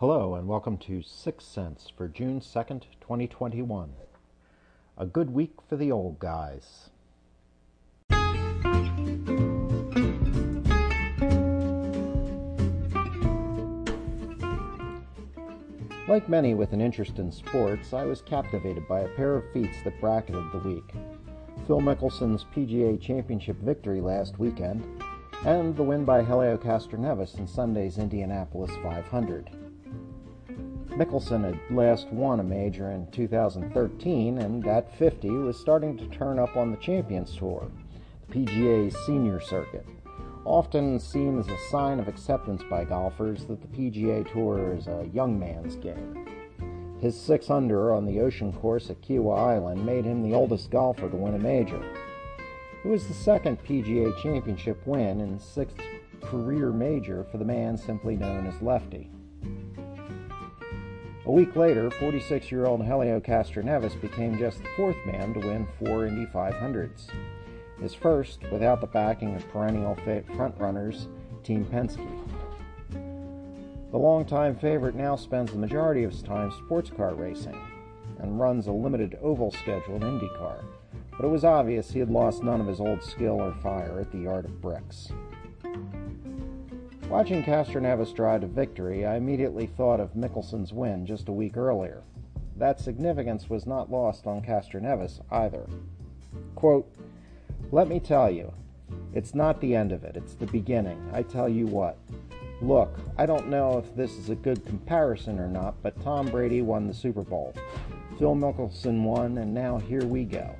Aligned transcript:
Hello, 0.00 0.36
and 0.36 0.46
welcome 0.46 0.78
to 0.78 1.02
Six 1.02 1.44
Cents 1.44 1.90
for 1.96 2.06
June 2.06 2.38
2nd, 2.38 2.82
2021. 3.00 3.94
A 4.96 5.04
good 5.04 5.30
week 5.30 5.54
for 5.68 5.74
the 5.74 5.90
old 5.90 6.20
guys. 6.20 6.90
Like 16.06 16.28
many 16.28 16.54
with 16.54 16.72
an 16.72 16.80
interest 16.80 17.18
in 17.18 17.32
sports, 17.32 17.92
I 17.92 18.04
was 18.04 18.22
captivated 18.22 18.86
by 18.86 19.00
a 19.00 19.08
pair 19.16 19.34
of 19.34 19.52
feats 19.52 19.82
that 19.82 20.00
bracketed 20.00 20.44
the 20.52 20.58
week. 20.60 20.94
Phil 21.66 21.80
Mickelson's 21.80 22.44
PGA 22.54 23.00
Championship 23.00 23.56
victory 23.56 24.00
last 24.00 24.38
weekend, 24.38 25.02
and 25.44 25.76
the 25.76 25.82
win 25.82 26.04
by 26.04 26.22
Helio 26.22 26.56
Castroneves 26.56 27.36
in 27.36 27.48
Sunday's 27.48 27.98
Indianapolis 27.98 28.70
500. 28.84 29.67
Mickelson 30.98 31.44
had 31.44 31.60
last 31.70 32.08
won 32.08 32.40
a 32.40 32.42
major 32.42 32.90
in 32.90 33.06
2013, 33.12 34.38
and 34.38 34.66
at 34.66 34.92
50 34.98 35.30
was 35.30 35.56
starting 35.56 35.96
to 35.96 36.08
turn 36.08 36.40
up 36.40 36.56
on 36.56 36.72
the 36.72 36.76
Champions 36.78 37.36
Tour, 37.36 37.70
the 38.26 38.34
PGA's 38.34 38.96
senior 39.06 39.38
circuit. 39.38 39.86
Often 40.44 40.98
seen 40.98 41.38
as 41.38 41.46
a 41.46 41.58
sign 41.70 42.00
of 42.00 42.08
acceptance 42.08 42.64
by 42.68 42.84
golfers 42.84 43.44
that 43.44 43.60
the 43.60 43.68
PGA 43.68 44.28
Tour 44.32 44.74
is 44.74 44.88
a 44.88 45.08
young 45.12 45.38
man's 45.38 45.76
game. 45.76 46.26
His 47.00 47.16
six 47.16 47.48
under 47.48 47.92
on 47.94 48.04
the 48.04 48.18
ocean 48.18 48.52
course 48.52 48.90
at 48.90 49.00
Kiawah 49.00 49.38
Island 49.38 49.86
made 49.86 50.04
him 50.04 50.20
the 50.20 50.34
oldest 50.34 50.68
golfer 50.68 51.08
to 51.08 51.16
win 51.16 51.34
a 51.34 51.38
major. 51.38 51.80
It 52.84 52.88
was 52.88 53.06
the 53.06 53.14
second 53.14 53.62
PGA 53.62 54.20
Championship 54.20 54.84
win 54.84 55.20
and 55.20 55.40
sixth 55.40 55.78
career 56.22 56.72
major 56.72 57.22
for 57.30 57.38
the 57.38 57.44
man 57.44 57.76
simply 57.76 58.16
known 58.16 58.48
as 58.48 58.60
Lefty. 58.60 59.12
A 61.28 61.30
week 61.30 61.56
later, 61.56 61.90
46 61.90 62.50
year 62.50 62.64
old 62.64 62.82
Helio 62.82 63.20
Castroneves 63.20 64.00
became 64.00 64.38
just 64.38 64.62
the 64.62 64.70
fourth 64.76 64.96
man 65.04 65.34
to 65.34 65.40
win 65.40 65.68
four 65.78 66.06
Indy 66.06 66.24
500s. 66.24 67.10
His 67.82 67.92
first 67.92 68.40
without 68.50 68.80
the 68.80 68.86
backing 68.86 69.36
of 69.36 69.46
perennial 69.50 69.94
frontrunners 69.94 71.06
Team 71.44 71.66
Penske. 71.66 72.08
The 73.90 73.98
longtime 73.98 74.56
favorite 74.56 74.94
now 74.94 75.16
spends 75.16 75.52
the 75.52 75.58
majority 75.58 76.02
of 76.02 76.12
his 76.12 76.22
time 76.22 76.50
sports 76.64 76.88
car 76.88 77.14
racing 77.14 77.60
and 78.20 78.40
runs 78.40 78.66
a 78.66 78.72
limited 78.72 79.18
oval 79.20 79.50
schedule 79.50 79.96
in 79.96 80.00
IndyCar, 80.00 80.64
but 81.10 81.26
it 81.26 81.30
was 81.30 81.44
obvious 81.44 81.90
he 81.90 81.98
had 81.98 82.08
lost 82.08 82.42
none 82.42 82.62
of 82.62 82.66
his 82.66 82.80
old 82.80 83.02
skill 83.02 83.38
or 83.38 83.52
fire 83.62 84.00
at 84.00 84.10
the 84.12 84.18
Yard 84.20 84.46
of 84.46 84.62
Bricks. 84.62 85.12
Watching 87.08 87.42
Castroneves 87.42 88.14
drive 88.14 88.42
to 88.42 88.46
victory, 88.46 89.06
I 89.06 89.16
immediately 89.16 89.66
thought 89.66 89.98
of 89.98 90.14
Mickelson's 90.14 90.74
win 90.74 91.06
just 91.06 91.28
a 91.28 91.32
week 91.32 91.56
earlier. 91.56 92.02
That 92.58 92.78
significance 92.78 93.48
was 93.48 93.66
not 93.66 93.90
lost 93.90 94.26
on 94.26 94.42
Castroneves 94.42 95.22
either. 95.30 95.66
Quote, 96.54 96.86
Let 97.72 97.88
me 97.88 97.98
tell 97.98 98.30
you, 98.30 98.52
it's 99.14 99.34
not 99.34 99.58
the 99.62 99.74
end 99.74 99.90
of 99.90 100.04
it, 100.04 100.18
it's 100.18 100.34
the 100.34 100.46
beginning. 100.46 101.10
I 101.14 101.22
tell 101.22 101.48
you 101.48 101.66
what. 101.66 101.96
Look, 102.60 102.98
I 103.16 103.24
don't 103.24 103.48
know 103.48 103.78
if 103.78 103.96
this 103.96 104.12
is 104.12 104.28
a 104.28 104.34
good 104.34 104.66
comparison 104.66 105.38
or 105.38 105.48
not, 105.48 105.82
but 105.82 105.98
Tom 106.02 106.26
Brady 106.26 106.60
won 106.60 106.86
the 106.86 106.92
Super 106.94 107.22
Bowl. 107.22 107.54
Phil 108.18 108.34
Mickelson 108.34 109.02
won, 109.02 109.38
and 109.38 109.54
now 109.54 109.78
here 109.78 110.04
we 110.04 110.24
go. 110.24 110.54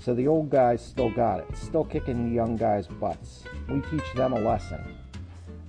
So 0.00 0.14
the 0.14 0.28
old 0.28 0.48
guys 0.48 0.82
still 0.82 1.10
got 1.10 1.40
it, 1.40 1.56
still 1.58 1.84
kicking 1.84 2.30
the 2.30 2.34
young 2.34 2.56
guys' 2.56 2.86
butts. 2.86 3.44
We 3.68 3.82
teach 3.82 4.14
them 4.14 4.32
a 4.32 4.40
lesson. 4.40 4.96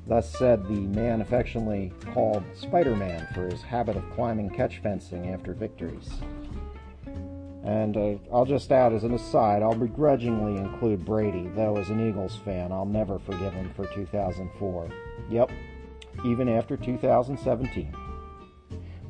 Thus 0.08 0.32
said 0.38 0.68
the 0.68 0.80
man 0.80 1.22
affectionately 1.22 1.94
called 2.14 2.44
Spider 2.56 2.96
Man 2.96 3.28
for 3.34 3.48
his 3.48 3.62
habit 3.62 3.96
of 3.96 4.10
climbing 4.16 4.50
catch 4.50 4.80
fencing 4.80 5.30
after 5.34 5.54
victories. 5.54 6.10
And 7.64 7.98
uh, 7.98 8.16
I'll 8.34 8.46
just 8.46 8.72
add 8.72 8.94
as 8.94 9.04
an 9.04 9.14
aside, 9.14 9.62
I'll 9.62 9.76
begrudgingly 9.76 10.58
include 10.58 11.06
Brady, 11.06 11.50
though 11.56 11.78
as 11.78 11.90
an 11.90 12.08
Eagles 12.08 12.38
fan, 12.38 12.72
I'll 12.72 12.86
never 12.86 13.20
forgive 13.20 13.54
him 13.54 13.72
for 13.76 13.86
2004. 13.88 14.90
Yep, 15.30 15.52
even 16.26 16.50
after 16.50 16.78
2017. 16.78 17.94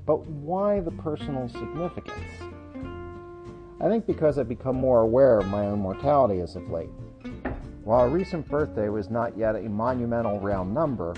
But 0.05 0.25
why 0.25 0.79
the 0.79 0.91
personal 0.91 1.47
significance? 1.47 2.19
I 3.79 3.87
think 3.87 4.05
because 4.05 4.37
I've 4.37 4.49
become 4.49 4.75
more 4.75 5.01
aware 5.01 5.39
of 5.39 5.47
my 5.47 5.67
own 5.67 5.79
mortality 5.79 6.41
as 6.41 6.55
of 6.55 6.69
late. 6.69 6.89
While 7.89 8.05
a 8.05 8.09
recent 8.09 8.47
birthday 8.47 8.87
was 8.89 9.09
not 9.09 9.35
yet 9.35 9.55
a 9.55 9.67
monumental 9.67 10.39
round 10.39 10.75
number, 10.75 11.15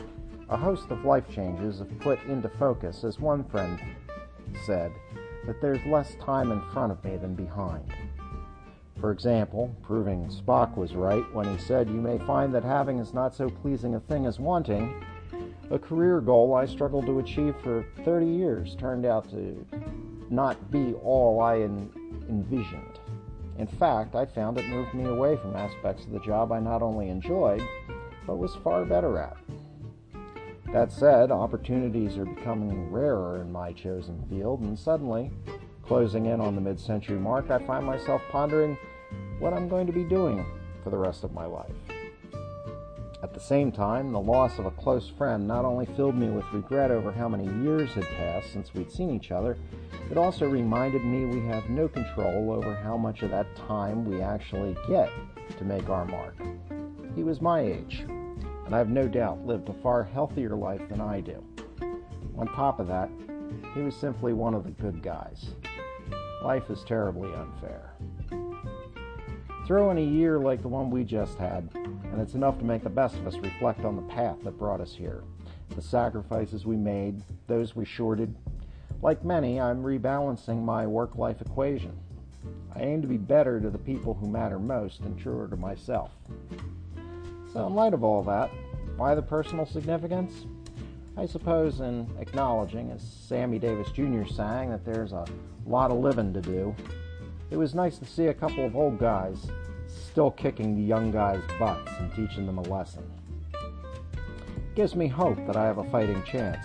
a 0.47 0.55
host 0.55 0.89
of 0.89 1.03
life 1.03 1.29
changes 1.29 1.79
have 1.79 1.99
put 1.99 2.23
into 2.29 2.47
focus, 2.47 3.03
as 3.03 3.19
one 3.19 3.43
friend 3.43 3.77
said, 4.65 4.93
that 5.45 5.59
there's 5.59 5.85
less 5.85 6.15
time 6.15 6.49
in 6.49 6.61
front 6.71 6.93
of 6.93 7.03
me 7.03 7.17
than 7.17 7.35
behind. 7.35 7.93
For 9.01 9.11
example, 9.11 9.75
proving 9.83 10.29
Spock 10.29 10.77
was 10.77 10.95
right 10.95 11.25
when 11.33 11.45
he 11.45 11.61
said, 11.61 11.89
You 11.89 11.99
may 11.99 12.19
find 12.19 12.55
that 12.55 12.63
having 12.63 12.99
is 12.99 13.13
not 13.13 13.35
so 13.35 13.49
pleasing 13.49 13.95
a 13.95 13.99
thing 13.99 14.25
as 14.25 14.39
wanting, 14.39 15.03
a 15.71 15.77
career 15.77 16.21
goal 16.21 16.53
I 16.53 16.65
struggled 16.67 17.05
to 17.07 17.19
achieve 17.19 17.55
for 17.61 17.83
30 18.05 18.25
years 18.25 18.77
turned 18.77 19.05
out 19.05 19.29
to 19.31 19.67
not 20.29 20.71
be 20.71 20.93
all 21.03 21.41
I 21.41 21.55
envisioned. 21.57 22.97
In 23.57 23.67
fact, 23.67 24.15
I 24.15 24.25
found 24.25 24.57
it 24.57 24.67
moved 24.67 24.93
me 24.93 25.05
away 25.05 25.37
from 25.37 25.55
aspects 25.55 26.05
of 26.05 26.11
the 26.11 26.19
job 26.19 26.51
I 26.51 26.59
not 26.59 26.81
only 26.81 27.09
enjoyed, 27.09 27.61
but 28.25 28.37
was 28.37 28.55
far 28.55 28.85
better 28.85 29.17
at. 29.19 29.37
That 30.71 30.91
said, 30.91 31.31
opportunities 31.31 32.17
are 32.17 32.25
becoming 32.25 32.91
rarer 32.91 33.41
in 33.41 33.51
my 33.51 33.73
chosen 33.73 34.23
field, 34.29 34.61
and 34.61 34.79
suddenly, 34.79 35.31
closing 35.83 36.27
in 36.27 36.39
on 36.39 36.55
the 36.55 36.61
mid 36.61 36.79
century 36.79 37.19
mark, 37.19 37.51
I 37.51 37.59
find 37.65 37.85
myself 37.85 38.21
pondering 38.31 38.77
what 39.39 39.53
I'm 39.53 39.67
going 39.67 39.85
to 39.87 39.93
be 39.93 40.03
doing 40.03 40.45
for 40.83 40.89
the 40.89 40.97
rest 40.97 41.23
of 41.23 41.33
my 41.33 41.45
life. 41.45 41.90
At 43.23 43.35
the 43.35 43.39
same 43.39 43.71
time, 43.71 44.11
the 44.11 44.19
loss 44.19 44.57
of 44.57 44.65
a 44.65 44.71
close 44.71 45.07
friend 45.07 45.47
not 45.47 45.63
only 45.63 45.85
filled 45.85 46.15
me 46.15 46.29
with 46.29 46.51
regret 46.51 46.89
over 46.89 47.11
how 47.11 47.29
many 47.29 47.45
years 47.63 47.91
had 47.91 48.05
passed 48.17 48.51
since 48.51 48.73
we'd 48.73 48.91
seen 48.91 49.11
each 49.11 49.29
other, 49.31 49.57
it 50.09 50.17
also 50.17 50.49
reminded 50.49 51.05
me 51.05 51.25
we 51.25 51.45
have 51.45 51.69
no 51.69 51.87
control 51.87 52.51
over 52.51 52.73
how 52.73 52.97
much 52.97 53.21
of 53.21 53.29
that 53.29 53.55
time 53.55 54.05
we 54.05 54.21
actually 54.21 54.75
get 54.87 55.11
to 55.59 55.63
make 55.63 55.87
our 55.87 56.05
mark. 56.05 56.35
He 57.15 57.23
was 57.23 57.41
my 57.41 57.59
age, 57.59 58.05
and 58.65 58.75
I've 58.75 58.89
no 58.89 59.07
doubt 59.07 59.45
lived 59.45 59.69
a 59.69 59.73
far 59.83 60.03
healthier 60.03 60.55
life 60.55 60.81
than 60.89 60.99
I 60.99 61.21
do. 61.21 61.43
On 62.39 62.47
top 62.55 62.79
of 62.79 62.87
that, 62.87 63.09
he 63.75 63.81
was 63.81 63.95
simply 63.95 64.33
one 64.33 64.55
of 64.55 64.63
the 64.63 64.71
good 64.71 65.03
guys. 65.03 65.51
Life 66.43 66.71
is 66.71 66.83
terribly 66.83 67.31
unfair. 67.35 67.93
Throw 69.71 69.89
in 69.89 69.97
a 69.97 70.01
year 70.01 70.37
like 70.37 70.61
the 70.61 70.67
one 70.67 70.89
we 70.89 71.05
just 71.05 71.37
had, 71.37 71.69
and 71.73 72.19
it's 72.19 72.33
enough 72.33 72.59
to 72.59 72.65
make 72.65 72.83
the 72.83 72.89
best 72.89 73.15
of 73.15 73.25
us 73.25 73.37
reflect 73.37 73.85
on 73.85 73.95
the 73.95 74.01
path 74.13 74.35
that 74.43 74.59
brought 74.59 74.81
us 74.81 74.93
here, 74.93 75.23
the 75.77 75.81
sacrifices 75.81 76.65
we 76.65 76.75
made, 76.75 77.23
those 77.47 77.73
we 77.73 77.85
shorted. 77.85 78.35
Like 79.01 79.23
many, 79.23 79.61
I'm 79.61 79.81
rebalancing 79.81 80.61
my 80.61 80.85
work 80.85 81.15
life 81.15 81.39
equation. 81.39 81.97
I 82.75 82.81
aim 82.81 83.01
to 83.01 83.07
be 83.07 83.15
better 83.15 83.61
to 83.61 83.69
the 83.69 83.77
people 83.77 84.13
who 84.13 84.27
matter 84.27 84.59
most 84.59 84.99
and 85.03 85.17
truer 85.17 85.47
to 85.47 85.55
myself. 85.55 86.11
So, 87.53 87.65
in 87.65 87.73
light 87.73 87.93
of 87.93 88.03
all 88.03 88.23
that, 88.23 88.51
why 88.97 89.15
the 89.15 89.21
personal 89.21 89.65
significance? 89.65 90.33
I 91.15 91.25
suppose 91.25 91.79
in 91.79 92.09
acknowledging, 92.19 92.91
as 92.91 93.01
Sammy 93.01 93.57
Davis 93.57 93.89
Jr. 93.93 94.25
sang, 94.25 94.69
that 94.71 94.83
there's 94.83 95.13
a 95.13 95.25
lot 95.65 95.91
of 95.91 95.99
living 95.99 96.33
to 96.33 96.41
do. 96.41 96.75
It 97.51 97.57
was 97.57 97.75
nice 97.75 97.97
to 97.97 98.05
see 98.05 98.27
a 98.27 98.33
couple 98.33 98.65
of 98.65 98.77
old 98.77 98.97
guys 98.97 99.45
still 99.85 100.31
kicking 100.31 100.73
the 100.73 100.81
young 100.81 101.11
guys' 101.11 101.43
butts 101.59 101.91
and 101.99 102.09
teaching 102.15 102.45
them 102.45 102.57
a 102.57 102.61
lesson. 102.61 103.03
Gives 104.73 104.95
me 104.95 105.07
hope 105.07 105.35
that 105.45 105.57
I 105.57 105.65
have 105.65 105.77
a 105.77 105.89
fighting 105.91 106.23
chance. 106.23 106.63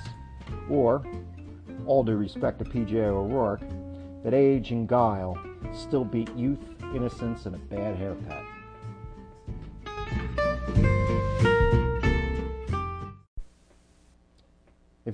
Or, 0.71 1.05
all 1.87 2.05
due 2.05 2.15
respect 2.15 2.61
to 2.61 2.65
PJ 2.65 2.95
O'Rourke, 2.95 3.63
that 4.23 4.33
age 4.33 4.71
and 4.71 4.89
guile 4.89 5.37
still 5.75 6.05
beat 6.05 6.33
youth, 6.37 6.65
innocence, 6.95 7.47
and 7.47 7.57
a 7.57 7.59
bad 7.59 7.97
haircut. 7.97 8.45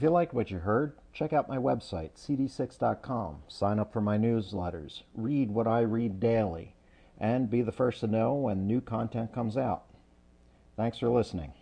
If 0.02 0.06
you 0.06 0.10
liked 0.10 0.34
what 0.34 0.50
you 0.50 0.58
heard, 0.58 0.94
check 1.12 1.32
out 1.32 1.48
my 1.48 1.58
website, 1.58 2.16
cd6.com. 2.16 3.44
Sign 3.46 3.78
up 3.78 3.92
for 3.92 4.00
my 4.00 4.18
newsletters. 4.18 5.04
Read 5.14 5.48
what 5.52 5.68
I 5.68 5.82
read 5.82 6.18
daily 6.18 6.74
and 7.20 7.48
be 7.48 7.62
the 7.62 7.70
first 7.70 8.00
to 8.00 8.08
know 8.08 8.34
when 8.34 8.66
new 8.66 8.80
content 8.80 9.32
comes 9.32 9.56
out. 9.56 9.84
Thanks 10.76 10.98
for 10.98 11.08
listening. 11.08 11.52